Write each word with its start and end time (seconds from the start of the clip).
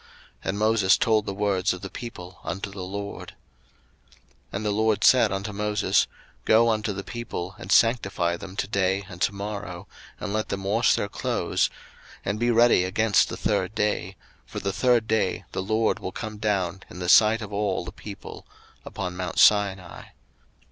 And 0.43 0.57
Moses 0.57 0.97
told 0.97 1.27
the 1.27 1.31
words 1.35 1.73
of 1.73 1.81
the 1.81 1.89
people 1.91 2.39
unto 2.43 2.71
the 2.71 2.81
LORD. 2.81 3.35
02:019:010 4.51 4.53
And 4.53 4.65
the 4.65 4.71
LORD 4.71 5.03
said 5.03 5.31
unto 5.31 5.53
Moses, 5.53 6.07
Go 6.43 6.71
unto 6.71 6.91
the 6.91 7.03
people, 7.03 7.53
and 7.59 7.71
sanctify 7.71 8.35
them 8.35 8.55
to 8.55 8.67
day 8.67 9.05
and 9.07 9.21
to 9.21 9.31
morrow, 9.31 9.87
and 10.19 10.33
let 10.33 10.49
them 10.49 10.63
wash 10.63 10.95
their 10.95 11.07
clothes, 11.07 11.69
02:019:011 12.21 12.21
And 12.25 12.39
be 12.39 12.49
ready 12.49 12.83
against 12.83 13.29
the 13.29 13.37
third 13.37 13.75
day: 13.75 14.15
for 14.47 14.59
the 14.59 14.73
third 14.73 15.07
day 15.07 15.43
the 15.51 15.61
LORD 15.61 15.99
will 15.99 16.11
come 16.11 16.39
down 16.39 16.81
in 16.89 16.97
the 16.97 17.07
sight 17.07 17.43
of 17.43 17.53
all 17.53 17.85
the 17.85 17.91
people 17.91 18.47
upon 18.83 19.15
mount 19.15 19.37
Sinai. 19.37 20.05